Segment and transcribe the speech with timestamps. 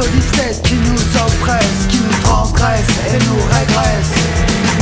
[0.00, 4.14] Aux dictates qui nous oppressent, qui nous transgressent et nous régressent.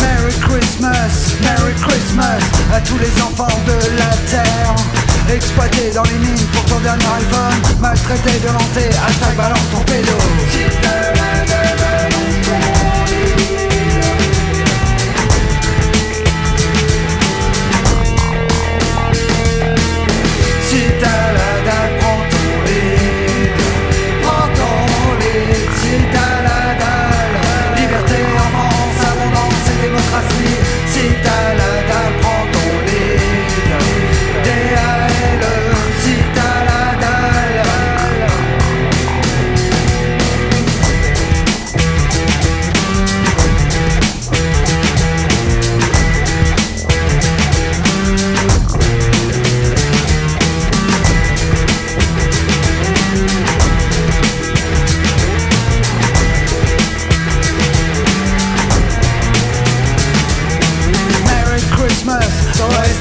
[0.03, 2.43] Merry Christmas, Merry Christmas
[2.75, 4.75] à tous les enfants de la terre.
[5.33, 11.76] Exploités dans les mines pour ton dernier iPhone, maltraités, violentés, hashtag balance ton pédo.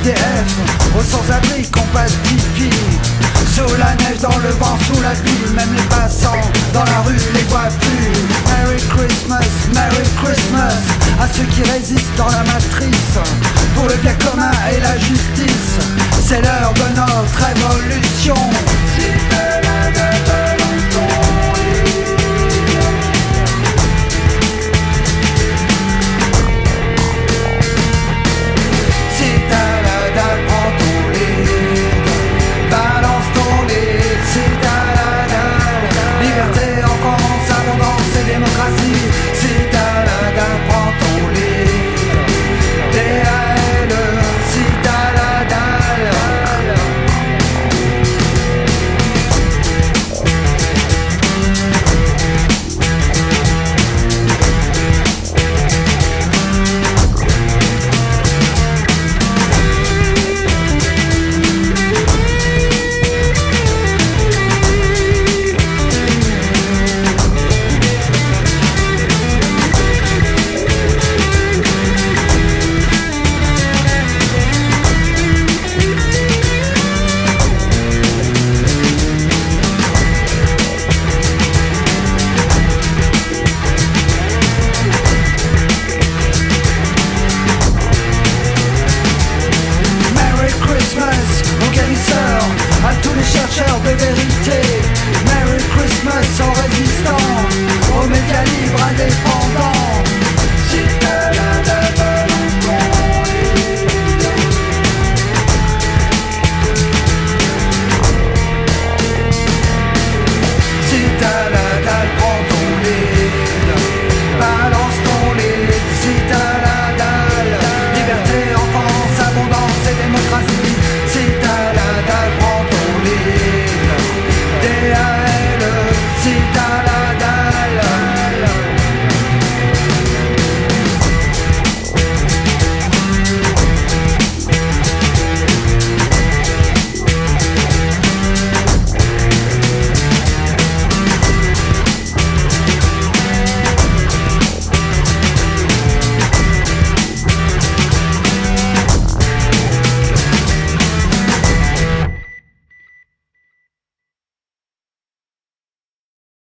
[0.05, 0.55] SDF,
[0.97, 2.69] aux sans-abri qui ont pas de pipi.
[3.55, 6.41] Sous la neige, dans le vent, sous la pluie Même les passants
[6.73, 8.11] dans la rue les voient plus.
[8.45, 10.75] Merry Christmas, Merry Christmas
[11.21, 13.17] À ceux qui résistent dans la matrice.
[13.73, 15.79] Pour le bien commun et la justice
[16.21, 18.35] C'est l'heure de notre révolution